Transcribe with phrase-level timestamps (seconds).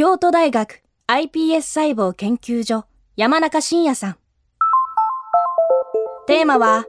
[0.00, 4.16] 京都大学 iPS 細胞研究所山中伸也さん。
[6.26, 6.86] テーマは、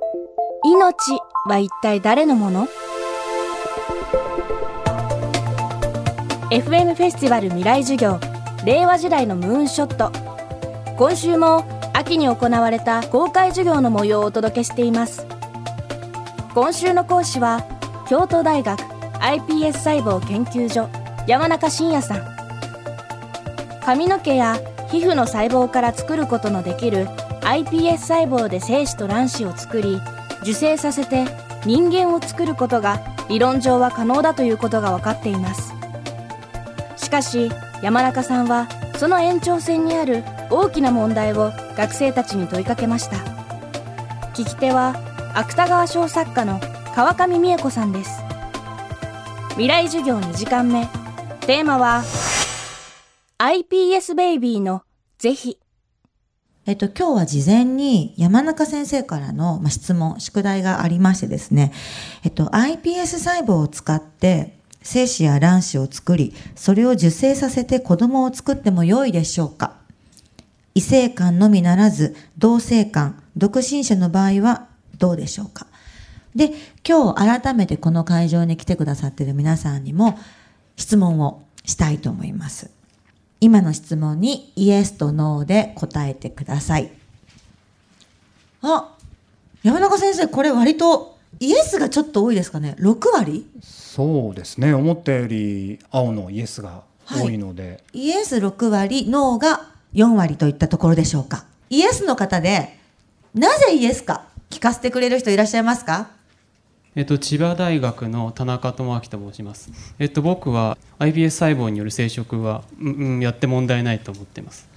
[0.63, 2.69] 命は一体誰のもの
[6.51, 8.17] ?FM フェスティバル未来授業
[8.63, 10.09] 令和時代のムーンショット。
[10.95, 15.27] 今週も秋に行われた公開授業の模様をお届けしています
[16.53, 17.65] 今週の講師は
[18.07, 18.79] 京都大学
[19.19, 20.87] iPS 細胞研究所
[21.27, 22.40] 山中伸也さん
[23.91, 24.55] 髪の毛や
[24.89, 27.07] 皮膚の細胞から作ることのできる
[27.41, 29.99] iPS 細胞で精子と卵子を作り
[30.43, 31.25] 受精させて
[31.65, 35.73] 人間を作ることが理論上は可能だということが分かっています。
[36.95, 37.51] しかし
[37.83, 43.17] 山中さんはその延長線にある大きな問題を学生たちに問いかけました。
[44.33, 44.95] 聞き手は
[45.35, 46.61] 芥川賞作家の
[46.95, 48.21] 川上美恵子さんです。
[49.55, 50.87] 未来授業2時間目。
[51.41, 52.03] テーマは
[53.43, 54.83] iPS ベイビーの
[55.17, 55.57] 是非
[56.67, 61.73] えっと、今日は事前に山中先生からの質問、宿題がありましてですね、
[62.23, 69.73] えっと、iPS 細胞を使って精子や卵子を作り、それを受精させて子供を作っても良いでしょうか。
[70.75, 74.67] 異性間のみならず、同性間、独身者の場合は
[74.99, 75.65] どうでしょうか。
[76.35, 76.53] で、
[76.87, 80.19] 今日改めてこの会場に来てくださっている皆さんにも
[80.75, 82.80] 質問をしたいと思います。
[83.41, 86.91] 今の質問にイエスとノーで答えてください。
[88.61, 88.95] あ、
[89.63, 93.47] 山中先生、これ割とイエスがちょっと多いですかね？6割？
[93.61, 94.73] そうですね。
[94.75, 97.69] 思ったより青のイエスが多いので。
[97.69, 101.45] はい、イエス6割、ノーが4割といったところでしょうか？
[101.71, 102.77] イエスの方で、
[103.33, 106.11] なぜイエスか聞かせてくれる人いらっしゃいますか？
[106.95, 109.71] えっと、千葉大学の田中智明と申します。
[109.97, 114.67] えっと、僕は iPS 細胞による生殖は、うん、やって問題ないと思っています。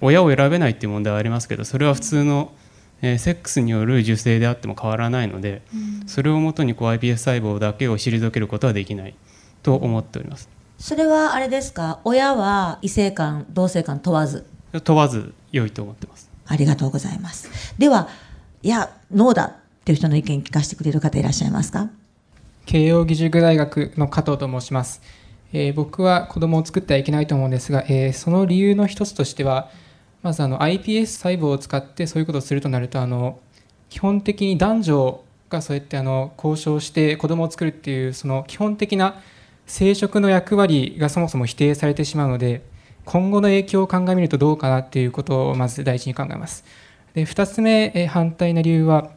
[0.00, 2.52] 親を選べないっていう問題はありますけど、それは普通の、
[3.02, 9.14] えー、セックスによる受精であっても変わらないので、うん、それをもとにこう iPS 細胞だけを退けることはできない
[9.62, 10.48] と思っております。
[10.78, 12.00] それはあれですか？
[12.04, 14.46] 親は異性間同性間問わず？
[14.84, 18.08] 問わず良いと思ってますありがとうございますでは
[18.62, 21.90] いやノーだっていう人の意見聞かせてくれる方いらっしゃいますか？
[22.66, 25.02] 慶應義塾大学の加藤と申します、
[25.52, 29.70] えー、僕は子供を作ってはいけないと思うんですが、えー、その理由の一つとしては
[30.22, 33.40] まずあの iPS 細胞を使ってそういうことをするとなるとあの
[33.88, 39.20] 基本的に男女がそうやってあの交渉して子供を作るっていうその基本的な
[39.66, 42.62] 生殖の役割がそもそも否定されてしまうので
[43.04, 46.64] 今後の影響を鑑みるとどうかなっていうことをまず第一に考えます。
[47.14, 49.10] で2つ目、え反対な理由は、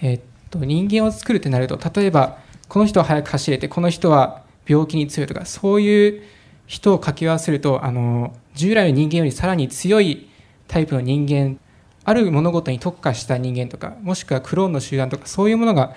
[0.00, 2.38] えっと人間を作るってなると例えば
[2.68, 6.22] この人は速く走れてこの人は病気に強いとかそういう
[6.66, 10.28] 人を掛け合わせるとあの従来の人間よりさらに強い
[10.68, 11.58] タイプの人間
[12.04, 15.94] ある物事に特化した人間とかもしくはクローンの集団とかそういうものが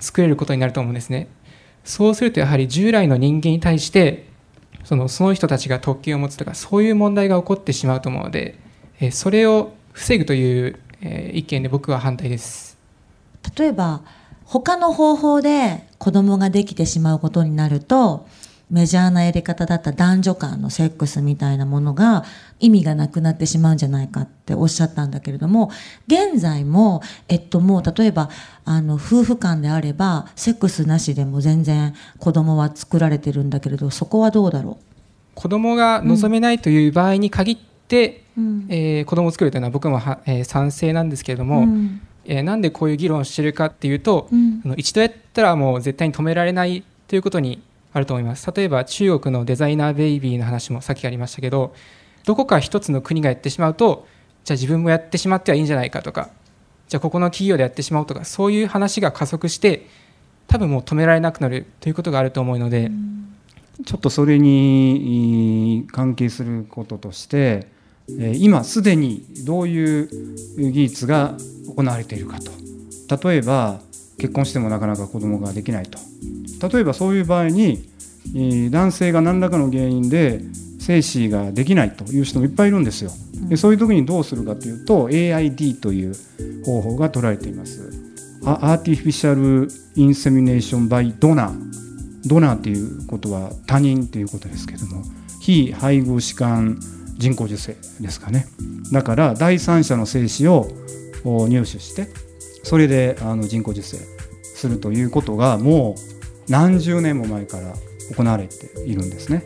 [0.00, 1.28] 作れることになると思うんですね。
[1.84, 4.26] そうするとやはり従来の人間に対して
[4.84, 8.58] そのその人たちが特権を持つとかそういう問題が起こってしまうと思うので
[9.12, 10.78] それを防ぐという
[11.32, 12.73] 意見で僕は反対です。
[13.56, 14.02] 例えば
[14.44, 18.26] 他の方法で子供ができてしまうことになると
[18.70, 22.24] メジャーなやり方だった男女間のセックスみたいなものが
[22.60, 25.70] 意味がなくなってしまうんじゃないかっておっしゃったんだけれども、
[26.06, 28.30] 現在も、えっともう例えば、
[28.64, 34.84] あの、夫婦間であれば、セックスなしでも全然子供は作られてるんだけれど、そこはどうだろう？
[35.34, 47.62] 子供が望めないという場合に限って、うん、えー、子供を作るというのは僕もは、えー、賛成なんですけれども、うん、えー、なんでこういう議論をしているかっていうと、うん、あの一度やったらもう絶対に止められないということに
[47.92, 48.50] あると思います。
[48.54, 51.74] 例えば中国のデザイナーベイビーの話もさっきありましたけど
[52.24, 54.06] どこか一つの国がやってしまうと
[54.44, 56.30] じゃあ自分もやってしまってはいいんじゃないかとか
[56.88, 59.86] じゃあここの企業でやってしまおうとかそういう話が加速して
[60.46, 62.90] 多分もう止められなくなるということがあると思うので、
[63.86, 67.66] ちょっとそれに関係することとして
[68.08, 70.08] 今すでにどういう
[70.58, 71.36] 技術が
[71.74, 73.80] 行われているかと例えば
[74.18, 75.98] 結婚してもなかなか子供ができないと
[76.68, 77.88] 例えばそういう場合に
[78.70, 80.40] 男性が何らかの原因で
[80.78, 83.10] 精子ができないという人もいっぱいいるんですよ。
[83.48, 86.14] でそういう時にどうするかというと AID という
[86.64, 87.90] 方法が取られています。
[88.44, 95.02] artificial insemination by donor ドナーということは他人ということですけども
[95.40, 96.78] 非配偶士間
[97.16, 98.46] 人工授精ですかね
[98.92, 100.68] だから第三者の精子を
[101.24, 102.08] 入手して
[102.62, 103.98] それであの人工授精
[104.42, 105.94] するということがも
[106.48, 107.74] う何十年も前から
[108.16, 109.44] 行われているんですね。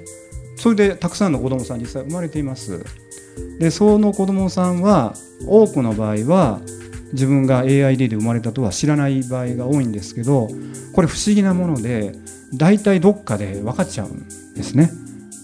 [0.59, 2.85] それでたくさんの子どもさん実際生まれています
[3.61, 5.15] でその子どもさんは
[5.47, 6.61] 多くの場合は
[7.13, 10.49] 自分が AID で生まれたとは知らない場合が多いんですけど
[10.93, 12.13] これ不思議なもので
[12.55, 14.91] 大体どっかで分かっちゃうんですね。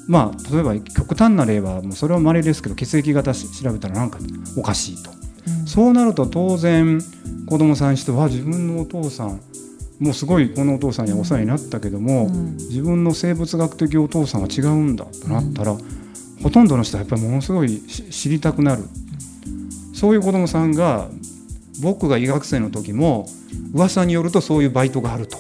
[0.06, 3.40] まあ例えば極端な例はもうそれは稀ですけど血液型調
[3.72, 4.18] べたらなんか
[4.56, 5.10] おかしいと、
[5.60, 7.00] うん、そうなると当然
[7.46, 9.40] 子供さんにしては自分のお父さん
[10.00, 15.78] もうすごいこのお父さんにはお世話になったけども、うん、自分の生物学的お父さんは違うんだとなったら、うん、
[16.42, 18.84] ほとんどの人はやっぱりものすごい知りたくなる。
[19.94, 21.08] そういう子供さんが
[21.80, 23.26] 僕が医学生の時も
[23.72, 25.38] 噂によるとそういうバイトがあると。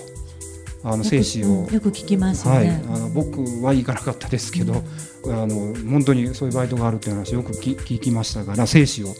[0.86, 4.82] あの精子を、よく聞きますね、はい、あの僕は行かなかったですけど、
[5.24, 9.14] うん、あの本当にそういうバイトがあるっていう話よく聞きましたから精子を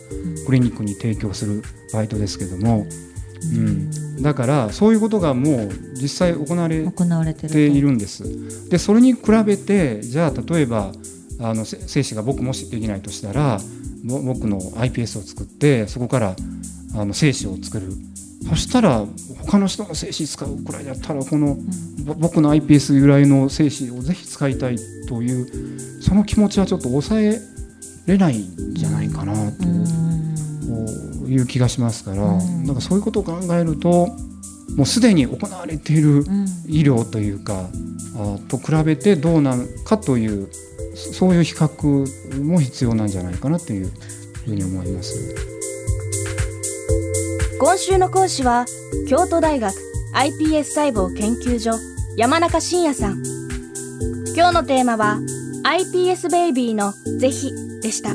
[0.47, 1.63] クリニックに提供する
[1.95, 2.87] バイトですけども、
[3.55, 8.69] うん、だからそういうことがもう実際行われているんです。
[8.69, 10.93] でそれに比べてじゃあ例えば
[11.41, 13.59] あの精子が僕もしできないとしたら
[14.05, 16.37] 僕の iPS を作ってそこから
[16.95, 17.89] あの精子を作る
[18.49, 19.05] そしたら
[19.47, 21.57] 他の人の精子使うくらいだったらこの、
[22.19, 24.77] 僕の iPS 由来の精子をぜひ使いたい
[25.09, 27.41] というその気持ちはちょっと抑え
[28.07, 29.65] れないんじゃないかなと
[31.27, 34.09] いう気がしますから、なんかそういうことを考えると
[34.77, 36.25] もうすでに行われている
[36.67, 37.69] 医療というか、
[38.17, 40.49] あと比べてどうなのかという
[40.95, 43.91] そういう比較も必要なんじゃないかなという
[44.45, 45.35] ふうに思います。
[47.61, 48.67] 今週の講師は
[49.09, 49.75] 京都大学
[50.15, 51.73] iPS 細胞研究所
[52.17, 53.23] 山中伸也さん。
[54.37, 55.19] 今日のテーマは
[55.65, 58.11] iPS ベイビーの是非でした。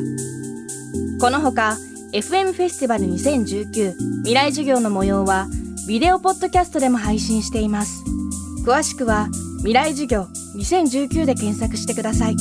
[1.20, 1.78] このほか
[2.12, 3.94] FM フェスティバル2019
[4.24, 5.48] 未来授業の模様は
[5.88, 8.04] ビデオポッドキャストでも配信しています。
[8.66, 10.28] 詳しくは未来授業
[10.58, 12.36] 2019で検索してください。